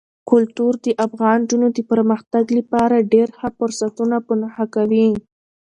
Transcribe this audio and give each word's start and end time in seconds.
کلتور 0.29 0.73
د 0.85 0.87
افغان 1.05 1.39
نجونو 1.43 1.67
د 1.77 1.79
پرمختګ 1.91 2.43
لپاره 2.57 3.07
ډېر 3.13 3.27
ښه 3.37 3.49
فرصتونه 3.57 4.17
په 4.27 4.33
نښه 4.41 4.65
کوي. 4.75 5.09